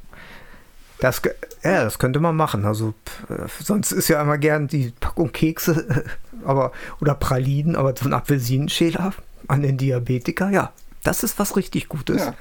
[1.00, 1.22] Das,
[1.64, 2.66] ja, das könnte man machen.
[2.66, 6.06] Also pf, äh, sonst ist ja immer gern die Packung Kekse
[6.46, 6.72] aber,
[7.02, 9.14] oder Pralinen, aber so ein Apfelsinenschäler
[9.48, 12.26] an den Diabetiker, ja, das ist was richtig Gutes.
[12.26, 12.34] Ja.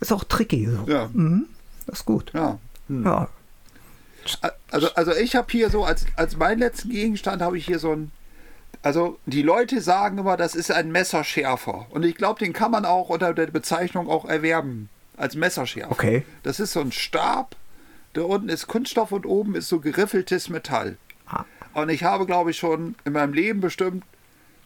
[0.00, 0.90] Ist auch tricky so.
[0.90, 1.08] Ja.
[1.12, 1.46] Mhm,
[1.86, 2.32] das ist gut.
[2.34, 2.58] Ja.
[2.88, 3.28] Ja.
[4.70, 7.92] Also, also ich habe hier so, als, als meinen letzten Gegenstand habe ich hier so
[7.92, 8.10] ein,
[8.82, 11.86] also die Leute sagen immer, das ist ein Messerschärfer.
[11.90, 15.92] Und ich glaube, den kann man auch unter der Bezeichnung auch erwerben, als Messerschärfer.
[15.92, 16.24] Okay.
[16.42, 17.56] Das ist so ein Stab,
[18.12, 20.96] da unten ist Kunststoff und oben ist so geriffeltes Metall.
[21.26, 21.44] Ah.
[21.74, 24.04] Und ich habe, glaube ich, schon in meinem Leben bestimmt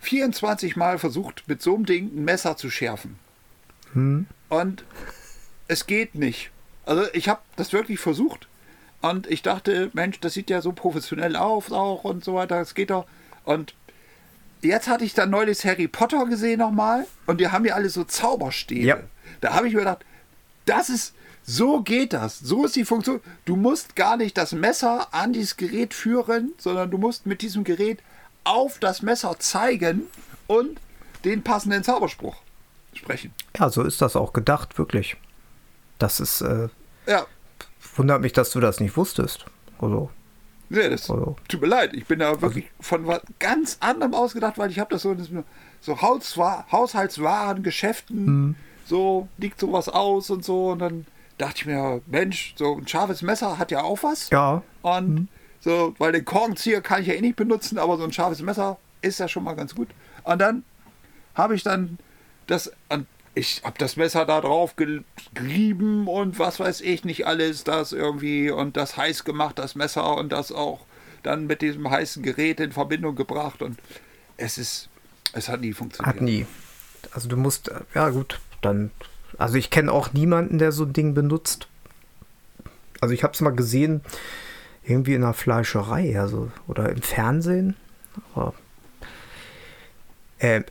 [0.00, 3.18] 24 Mal versucht, mit so einem Ding ein Messer zu schärfen.
[4.48, 4.84] Und
[5.68, 6.50] es geht nicht.
[6.86, 8.48] Also ich habe das wirklich versucht.
[9.02, 12.58] Und ich dachte, Mensch, das sieht ja so professionell aus auch und so weiter.
[12.58, 13.06] Das geht doch.
[13.44, 13.74] Und
[14.62, 17.06] jetzt hatte ich dann neulich Harry Potter gesehen nochmal.
[17.26, 18.86] Und die haben ja alle so Zauberstäbe.
[18.86, 18.98] Ja.
[19.40, 20.04] Da habe ich mir gedacht,
[20.66, 22.38] das ist, so geht das.
[22.38, 23.20] So ist die Funktion.
[23.44, 27.64] Du musst gar nicht das Messer an dieses Gerät führen, sondern du musst mit diesem
[27.64, 28.00] Gerät
[28.44, 30.02] auf das Messer zeigen
[30.46, 30.80] und
[31.24, 32.36] den passenden Zauberspruch
[32.94, 33.32] sprechen.
[33.58, 35.16] Ja, so ist das auch gedacht, wirklich.
[35.98, 36.68] Das ist, äh,
[37.06, 37.26] Ja,
[37.96, 39.44] wundert mich, dass du das nicht wusstest.
[39.78, 40.10] Also,
[40.68, 41.92] nee, das Also- tut mir leid.
[41.94, 45.44] Ich bin da wirklich von was ganz anderem ausgedacht, weil ich habe das so in
[45.80, 50.70] so Haushaltswaren, Geschäften, so liegt sowas aus und so.
[50.70, 51.06] Und dann
[51.38, 54.30] dachte ich mir, Mensch, so ein scharfes Messer hat ja auch was.
[54.30, 55.28] ja, Und
[55.60, 58.78] so, weil den Korkenzieher kann ich ja eh nicht benutzen, aber so ein scharfes Messer
[59.02, 59.88] ist ja schon mal ganz gut.
[60.24, 60.64] Und dann
[61.34, 61.98] habe ich dann
[62.46, 62.72] das,
[63.34, 65.02] ich habe das Messer da drauf ge-
[65.34, 70.16] gerieben und was weiß ich nicht alles, das irgendwie und das heiß gemacht, das Messer
[70.16, 70.80] und das auch
[71.22, 73.78] dann mit diesem heißen Gerät in Verbindung gebracht und
[74.36, 74.88] es ist,
[75.32, 76.14] es hat nie funktioniert.
[76.16, 76.46] hat nie.
[77.12, 78.90] Also du musst, ja gut, dann,
[79.38, 81.68] also ich kenne auch niemanden, der so ein Ding benutzt.
[83.00, 84.00] Also ich habe es mal gesehen,
[84.90, 87.76] irgendwie in einer Fleischerei, also, oder im Fernsehen.
[88.34, 88.54] Aber,
[90.38, 90.62] äh,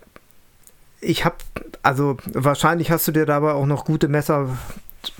[1.02, 1.38] ich habe,
[1.82, 4.58] also wahrscheinlich hast du dir dabei auch noch gute Messer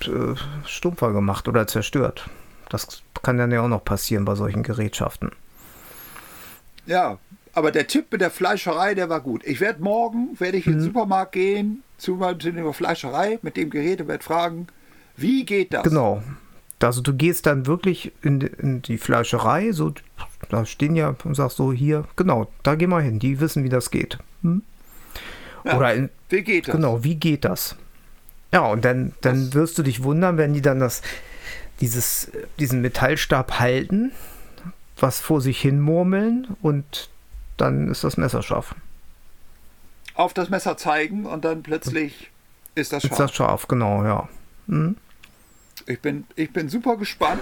[0.02, 0.36] äh,
[0.66, 2.30] stumpfer gemacht oder zerstört.
[2.70, 5.32] Das kann dann ja auch noch passieren bei solchen Gerätschaften.
[6.86, 7.18] Ja,
[7.54, 9.44] aber der Tipp mit der Fleischerei, der war gut.
[9.46, 14.02] Ich werde morgen, werde ich in den Supermarkt gehen, zu, der Fleischerei mit dem Gerät
[14.02, 14.68] und werde fragen,
[15.16, 15.84] wie geht das?
[15.84, 16.24] Genau.
[16.82, 19.94] Also du gehst dann wirklich in, in die Fleischerei, so
[20.50, 23.70] da stehen ja und sagst so hier, genau, da geh mal hin, die wissen, wie
[23.70, 24.18] das geht.
[24.44, 24.62] Hm?
[25.66, 26.76] Ja, Oder in, wie geht das?
[26.76, 27.76] Genau, wie geht das?
[28.54, 31.02] Ja, und dann, dann Das- wirst du dich wundern, wenn die dann das,
[31.82, 34.12] dieses, diesen Metallstab halten,
[34.98, 37.10] was vor sich hin murmeln und
[37.58, 38.74] dann ist das Messer scharf.
[40.14, 42.32] Auf das Messer zeigen und dann plötzlich
[42.76, 43.18] ist das Ist scharf.
[43.20, 44.30] das scharf, genau, ja.
[44.68, 44.96] Hm?
[45.88, 47.42] Ich bin, ich bin super gespannt.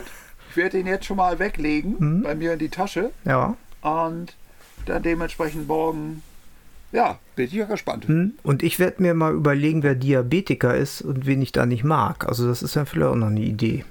[0.50, 2.23] Ich werde ihn jetzt schon mal weglegen Mhm.
[2.23, 3.56] bei mir in die Tasche Ja.
[3.82, 4.36] und
[4.86, 6.23] dann dementsprechend morgen,
[6.91, 8.08] ja, bin ich ja gespannt.
[8.08, 8.34] Hm?
[8.43, 12.26] Und ich werde mir mal überlegen, wer Diabetiker ist und wen ich da nicht mag.
[12.28, 13.84] Also das ist ja vielleicht auch noch eine Idee.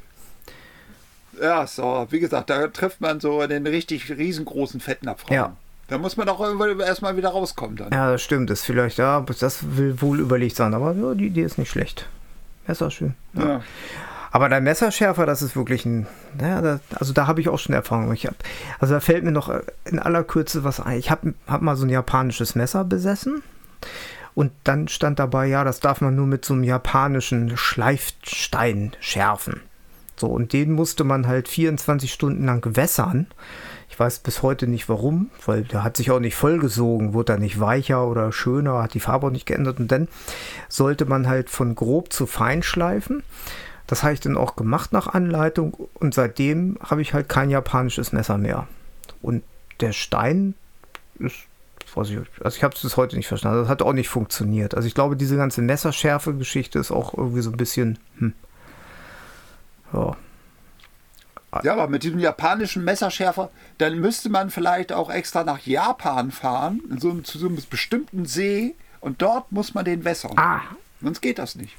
[1.40, 5.34] Ja, so, wie gesagt, da trifft man so den richtig riesengroßen Fettnapfraum.
[5.34, 5.56] Ja.
[5.88, 6.40] Da muss man auch
[6.80, 7.92] erstmal wieder rauskommen dann.
[7.92, 8.50] Ja, das stimmt.
[8.50, 10.74] Das ist vielleicht, ja, das will wohl überlegt sein.
[10.74, 12.08] Aber ja, die Idee ist nicht schlecht.
[12.66, 13.14] Messer schön.
[13.34, 13.46] Ja.
[13.48, 13.62] Ja.
[14.36, 16.06] Aber der Messerschärfer, das ist wirklich ein,
[16.38, 18.12] naja, da, also da habe ich auch schon Erfahrung.
[18.12, 18.34] Ich hab,
[18.78, 20.98] also da fällt mir noch äh, in aller Kürze was ein.
[20.98, 23.42] Ich habe hab mal so ein japanisches Messer besessen
[24.34, 29.62] und dann stand dabei, ja, das darf man nur mit so einem japanischen Schleifstein schärfen.
[30.16, 33.28] So, und den musste man halt 24 Stunden lang wässern.
[33.88, 37.38] Ich weiß bis heute nicht warum, weil der hat sich auch nicht vollgesogen, wurde er
[37.38, 39.80] nicht weicher oder schöner, hat die Farbe auch nicht geändert.
[39.80, 40.08] Und dann
[40.68, 43.22] sollte man halt von grob zu fein schleifen.
[43.86, 48.12] Das habe ich dann auch gemacht nach Anleitung und seitdem habe ich halt kein japanisches
[48.12, 48.66] Messer mehr.
[49.22, 49.44] Und
[49.80, 50.54] der Stein
[51.18, 51.36] ist,
[51.94, 53.60] weiß ich, also ich habe es bis heute nicht verstanden.
[53.60, 54.74] Das hat auch nicht funktioniert.
[54.74, 58.32] Also ich glaube, diese ganze Messerschärfe-Geschichte ist auch irgendwie so ein bisschen, hm.
[59.92, 60.16] Ja.
[61.62, 66.82] Ja, aber mit diesem japanischen Messerschärfer, dann müsste man vielleicht auch extra nach Japan fahren,
[66.98, 70.32] so, zu so einem bestimmten See und dort muss man den wässern.
[70.36, 70.60] Ah,
[71.00, 71.76] Sonst geht das nicht.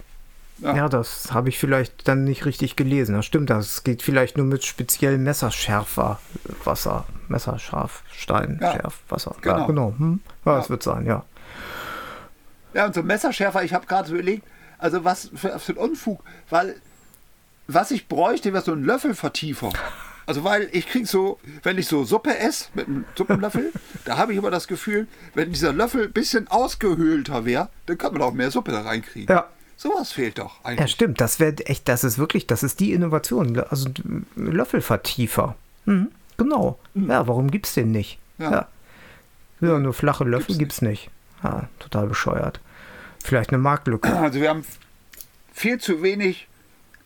[0.60, 3.14] Ja, das habe ich vielleicht dann nicht richtig gelesen.
[3.16, 6.20] Das stimmt, das geht vielleicht nur mit speziellem Messerschärfer
[6.64, 7.06] Wasser.
[7.28, 9.36] Messerscharf, Stein, Ja, Schärf, Wasser.
[9.44, 9.68] Ja, genau.
[9.68, 9.94] genau.
[9.98, 10.20] Hm?
[10.46, 10.58] Ja, Ja.
[10.60, 11.24] das wird sein, ja.
[12.74, 14.44] Ja, und so Messerschärfer, ich habe gerade so überlegt,
[14.78, 16.76] also was für, für ein Unfug, weil
[17.68, 19.72] was ich bräuchte, wäre so ein Löffelvertiefer.
[20.26, 23.72] Also weil ich krieg so, wenn ich so Suppe esse mit einem Suppenlöffel,
[24.06, 28.14] da habe ich immer das Gefühl, wenn dieser Löffel ein bisschen ausgehöhlter wäre, dann kann
[28.14, 29.34] man auch mehr Suppe da reinkriegen.
[29.34, 29.48] Ja.
[29.78, 30.92] Sowas fehlt doch Ja, eigentlich.
[30.92, 31.22] stimmt.
[31.22, 33.60] Das wäre echt, das ist wirklich, das ist die Innovation.
[33.70, 33.90] Also
[34.36, 35.56] Löffelvertiefer.
[35.86, 36.80] Mhm, genau.
[36.96, 38.20] Ja, warum gibt's den nicht?
[38.40, 38.52] Ja.
[38.52, 38.68] Ja.
[39.62, 39.80] ja.
[39.80, 41.10] nur flache Löffel Gibt's gibt's nicht.
[41.44, 42.60] Ja, total bescheuert.
[43.24, 44.10] Vielleicht eine Marktlücke.
[44.18, 44.66] Also wir haben
[45.54, 46.48] viel zu wenig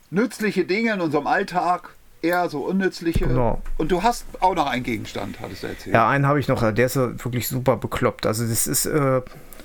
[0.09, 1.89] nützliche Dinge in unserem Alltag,
[2.21, 3.27] eher so unnützliche.
[3.27, 3.61] Genau.
[3.77, 5.93] Und du hast auch noch einen Gegenstand, hattest du erzählt.
[5.93, 8.25] Ja, einen habe ich noch, der ist ja wirklich super bekloppt.
[8.25, 9.21] Also das ist äh,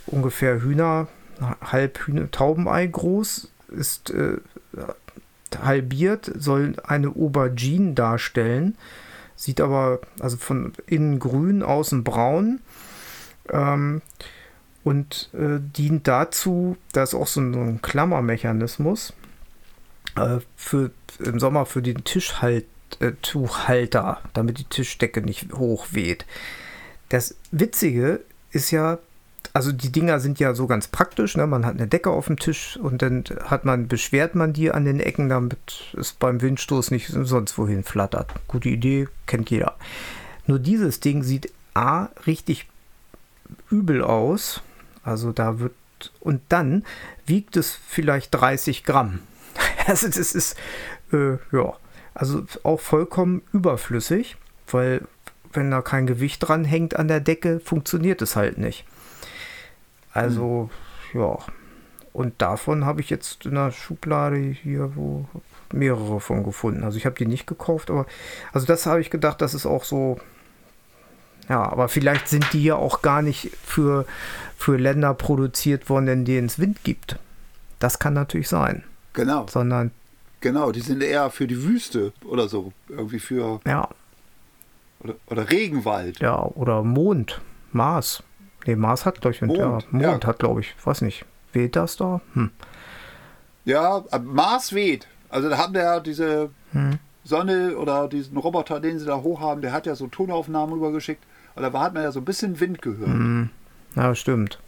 [0.06, 1.08] ungefähr Hühner,
[1.40, 4.38] halb Hühner, Taubenei groß, ist äh,
[5.58, 8.76] halbiert, soll eine Aubergine darstellen,
[9.34, 12.60] sieht aber also von innen grün, außen braun
[13.50, 14.02] ähm,
[14.84, 19.12] und äh, dient dazu, da ist auch so ein, so ein Klammermechanismus
[20.16, 26.26] äh, für im Sommer für den Tischtuchhalter, damit die Tischdecke nicht hoch weht.
[27.08, 28.20] Das Witzige
[28.50, 28.98] ist ja,
[29.56, 31.46] also die Dinger sind ja so ganz praktisch, ne?
[31.46, 34.84] man hat eine Decke auf dem Tisch und dann hat man, beschwert man die an
[34.84, 38.30] den Ecken, damit es beim Windstoß nicht sonst wohin flattert.
[38.48, 39.76] Gute Idee, kennt jeder.
[40.46, 42.68] Nur dieses Ding sieht A richtig
[43.70, 44.60] übel aus,
[45.02, 45.72] also da wird,
[46.20, 46.84] und dann
[47.24, 49.20] wiegt es vielleicht 30 Gramm.
[49.86, 50.56] Also das ist,
[51.12, 51.72] äh, ja,
[52.12, 55.02] also auch vollkommen überflüssig, weil
[55.54, 58.84] wenn da kein Gewicht dran hängt an der Decke, funktioniert es halt nicht.
[60.16, 60.70] Also,
[61.14, 61.38] ja.
[62.12, 65.26] Und davon habe ich jetzt in der Schublade hier wo
[65.72, 66.84] mehrere von gefunden.
[66.84, 68.06] Also ich habe die nicht gekauft, aber
[68.52, 70.18] also das habe ich gedacht, das ist auch so.
[71.48, 74.04] Ja, aber vielleicht sind die ja auch gar nicht für,
[74.56, 77.18] für Länder produziert worden, in denen es Wind gibt.
[77.78, 78.82] Das kann natürlich sein.
[79.12, 79.90] Genau, Sondern,
[80.40, 80.72] genau.
[80.72, 82.72] Die sind eher für die Wüste oder so.
[82.88, 83.60] Irgendwie für.
[83.66, 83.88] ja,
[85.00, 86.18] Oder, oder Regenwald.
[86.20, 87.40] ja, oder Mond,
[87.72, 88.22] Mars.
[88.66, 89.56] Nee, Mars hat, glaube ich, Wind.
[89.56, 90.28] Mond, ja, Mond ja.
[90.28, 91.24] hat, glaube ich, weiß nicht.
[91.52, 92.20] Weht das da?
[92.34, 92.50] Hm.
[93.64, 95.06] Ja, aber Mars weht.
[95.28, 96.98] Also da haben wir ja diese Hm.
[97.24, 101.24] Sonne oder diesen Roboter, den sie da hoch haben, der hat ja so Tonaufnahmen rübergeschickt.
[101.54, 103.08] Und da hat man ja so ein bisschen Wind gehört.
[103.08, 103.50] Hm.
[103.96, 104.60] Ja, stimmt.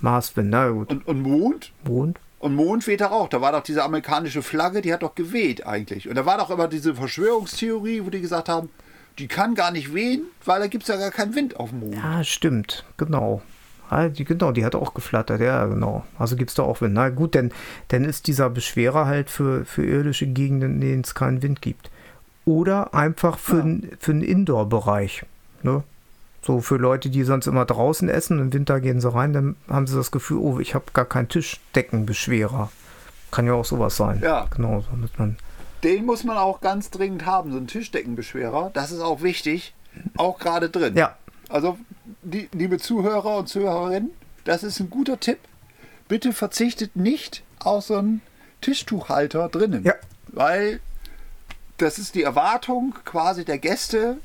[0.00, 0.90] Marswind, na gut.
[0.90, 1.72] Und, und Mond?
[1.84, 2.18] Mond?
[2.38, 3.28] Und Mond weht doch auch.
[3.28, 6.08] Da war doch diese amerikanische Flagge, die hat doch geweht eigentlich.
[6.08, 8.70] Und da war doch immer diese Verschwörungstheorie, wo die gesagt haben,
[9.18, 11.80] die kann gar nicht wehen, weil da gibt es ja gar keinen Wind auf dem
[11.80, 11.94] Mond.
[11.96, 13.42] Ja, stimmt, genau.
[13.90, 16.04] Ah, die, genau, die hat auch geflattert, ja, genau.
[16.18, 16.92] Also gibt es da auch Wind.
[16.94, 17.52] Na gut, denn
[17.88, 21.90] dann ist dieser Beschwerer halt für, für irdische Gegenden, in denen es keinen Wind gibt.
[22.44, 23.62] Oder einfach für, Ja.
[23.62, 25.24] n- für einen Indoor-Bereich.
[25.62, 25.82] Ne?
[26.42, 29.86] So für Leute, die sonst immer draußen essen, im Winter gehen sie rein, dann haben
[29.86, 32.70] sie das Gefühl, oh, ich habe gar keinen Tischdeckenbeschwerer.
[33.30, 34.20] Kann ja auch sowas sein.
[34.22, 34.46] Ja.
[34.54, 35.36] Genau, damit man.
[35.82, 38.70] Den muss man auch ganz dringend haben, so einen Tischdeckenbeschwerer.
[38.74, 39.74] Das ist auch wichtig,
[40.16, 40.96] auch gerade drin.
[40.96, 41.16] Ja,
[41.48, 41.78] Also,
[42.22, 44.10] die, liebe Zuhörer und Zuhörerinnen,
[44.44, 45.38] das ist ein guter Tipp.
[46.08, 48.22] Bitte verzichtet nicht auf so einen
[48.60, 49.84] Tischtuchhalter drinnen.
[49.84, 49.94] Ja.
[50.28, 50.80] Weil
[51.76, 54.18] das ist die Erwartung quasi der Gäste,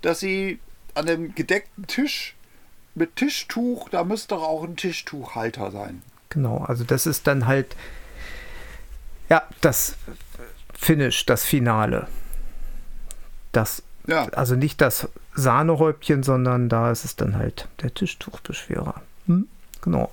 [0.00, 0.58] dass sie
[0.94, 2.34] an einem gedeckten Tisch
[2.94, 6.02] mit Tischtuch, da müsste doch auch ein Tischtuchhalter sein.
[6.30, 7.76] Genau, also das ist dann halt,
[9.28, 9.96] ja, das
[10.80, 12.06] Finish, das Finale.
[13.52, 14.26] Das, Ja.
[14.28, 19.02] also nicht das Sahnehäubchen, sondern da ist es dann halt der Tischtuchbeschwerer.
[19.26, 19.48] Hm?
[19.82, 20.10] Genau.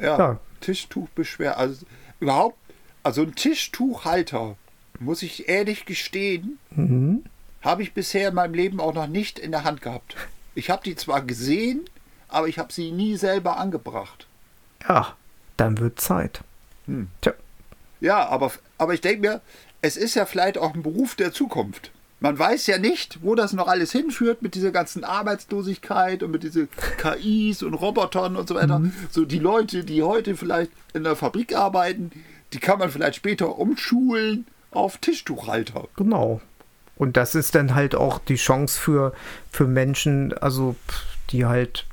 [0.00, 0.40] Ja, Ja.
[0.60, 1.56] Tischtuchbeschwer.
[1.58, 1.86] Also
[2.20, 2.56] überhaupt,
[3.04, 4.56] also ein Tischtuchhalter,
[4.98, 7.24] muss ich ehrlich gestehen, Mhm.
[7.62, 10.16] habe ich bisher in meinem Leben auch noch nicht in der Hand gehabt.
[10.56, 11.84] Ich habe die zwar gesehen,
[12.28, 14.26] aber ich habe sie nie selber angebracht.
[14.88, 15.14] Ja,
[15.56, 16.40] dann wird Zeit.
[16.86, 17.08] Hm.
[17.20, 17.32] Tja,
[18.00, 19.40] Ja, aber, aber ich denke mir,
[19.80, 21.90] es ist ja vielleicht auch ein Beruf der Zukunft.
[22.20, 26.42] Man weiß ja nicht, wo das noch alles hinführt mit dieser ganzen Arbeitslosigkeit und mit
[26.42, 28.82] diesen KIs und Robotern und so weiter.
[29.10, 32.10] So die Leute, die heute vielleicht in der Fabrik arbeiten,
[32.52, 35.86] die kann man vielleicht später umschulen auf Tischtuchhalter.
[35.96, 36.40] genau.
[36.96, 39.12] Und das ist dann halt auch die Chance für,
[39.52, 40.74] für Menschen, also
[41.30, 41.86] die halt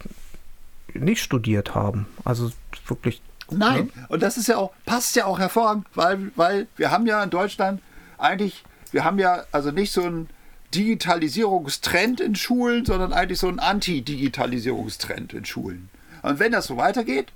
[0.96, 2.08] nicht studiert haben.
[2.24, 2.52] Also
[2.88, 3.22] wirklich.
[3.52, 7.24] Nein, und das ist ja auch, passt ja auch hervorragend, weil, weil wir haben ja
[7.24, 7.82] in Deutschland
[8.18, 10.30] eigentlich, wir haben ja also nicht so einen
[10.74, 15.90] Digitalisierungstrend in Schulen, sondern eigentlich so einen Anti-Digitalisierungstrend in Schulen.
[16.22, 17.28] Und wenn das so weitergeht,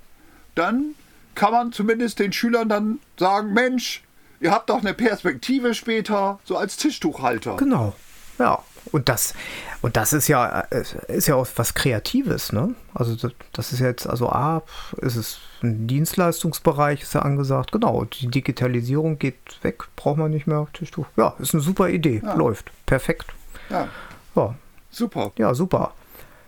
[0.54, 0.94] dann
[1.34, 4.02] kann man zumindest den Schülern dann sagen, Mensch,
[4.40, 7.56] ihr habt doch eine Perspektive später, so als Tischtuchhalter.
[7.56, 7.94] Genau.
[8.38, 8.62] Ja.
[8.92, 9.34] Und das,
[9.82, 12.74] und das ist ja, äh, ist ja auch was Kreatives, ne?
[12.94, 14.62] Also das, das ist jetzt, also A,
[14.98, 17.72] ist es ein Dienstleistungsbereich, ist ja angesagt.
[17.72, 21.06] Genau, die Digitalisierung geht weg, braucht man nicht mehr Tischtuch.
[21.16, 22.22] Ja, ist eine super Idee.
[22.24, 22.34] Ja.
[22.34, 22.70] Läuft.
[22.86, 23.26] Perfekt.
[23.68, 23.88] Ja,
[24.34, 24.54] Ja,
[24.90, 25.32] super.
[25.36, 25.92] ja, super.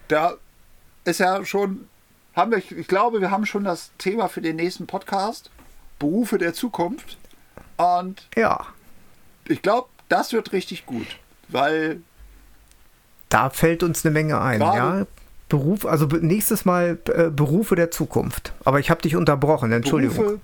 [0.08, 0.34] da
[1.04, 1.88] ist ja schon,
[2.34, 5.50] haben wir, ich glaube, wir haben schon das Thema für den nächsten Podcast,
[5.98, 7.18] Berufe der Zukunft.
[7.76, 8.66] Und Ja.
[9.46, 11.06] ich glaube, das wird richtig gut,
[11.48, 12.00] weil
[13.32, 15.06] Da fällt uns eine Menge ein, Gerade- ja.
[15.48, 18.52] Beruf, also nächstes Mal äh, Berufe der Zukunft.
[18.64, 20.16] Aber ich habe dich unterbrochen, Entschuldigung.
[20.16, 20.40] Berufe.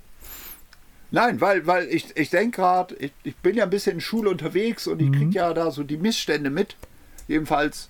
[1.11, 4.29] Nein, weil, weil ich, ich denke gerade, ich, ich bin ja ein bisschen in Schule
[4.29, 6.75] unterwegs und ich kriege ja da so die Missstände mit.
[7.27, 7.89] Jedenfalls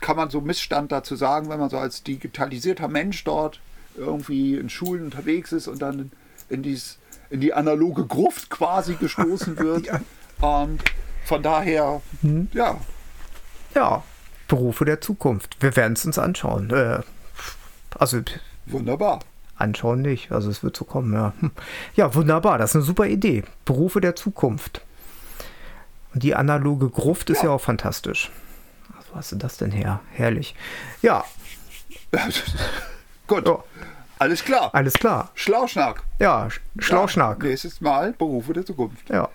[0.00, 3.60] kann man so Missstand dazu sagen, wenn man so als digitalisierter Mensch dort
[3.94, 6.10] irgendwie in Schulen unterwegs ist und dann
[6.48, 6.96] in, dies,
[7.28, 9.88] in die analoge Gruft quasi gestoßen wird.
[10.40, 10.80] Und
[11.26, 12.00] von daher,
[12.54, 12.78] ja,
[13.74, 14.02] Ja,
[14.48, 15.56] Berufe der Zukunft.
[15.60, 16.70] Wir werden es uns anschauen.
[16.70, 17.00] Äh,
[17.98, 18.20] also
[18.66, 19.20] wunderbar.
[19.56, 20.32] anschauen nicht.
[20.32, 21.32] Also es wird so kommen, ja.
[21.40, 21.50] Hm.
[21.94, 22.58] Ja, wunderbar.
[22.58, 23.42] Das ist eine super Idee.
[23.64, 24.82] Berufe der Zukunft.
[26.14, 27.50] Und die analoge Gruft ist ja, Ja.
[27.50, 28.30] auch fantastisch.
[28.96, 30.00] Also, wo hast du das denn her?
[30.12, 30.54] Herrlich.
[31.02, 31.24] Ja,
[33.26, 33.58] Gut, Ja.
[34.18, 34.70] alles klar.
[34.72, 35.30] alles klar.
[35.34, 36.02] Schlauschnack.
[36.18, 37.42] Ja, Sch- Schlauschnack.
[37.42, 39.08] Ja, nächstes Mal Berufe der Zukunft.
[39.10, 39.28] Ja.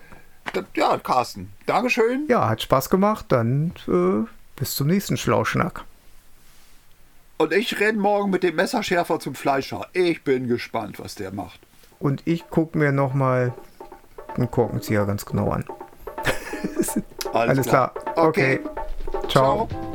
[0.74, 2.26] Ja, Carsten, Dankeschön.
[2.28, 3.26] ja, hat Spaß gemacht.
[3.28, 4.26] Dann äh,
[4.62, 5.84] bis zum nächsten Schlauschnack.
[7.36, 9.88] Und ich renne morgen mit dem Messerschärfer zum Fleischer.
[9.92, 11.58] Ich bin gespannt, was der macht.
[11.98, 13.52] Und ich gucke mir nochmal
[14.36, 15.64] einen Korkenzieher ganz genau an.
[17.32, 17.92] Alles, klar.
[18.14, 18.60] Okay.
[19.28, 19.66] Ciao.
[19.66, 19.91] Ciao.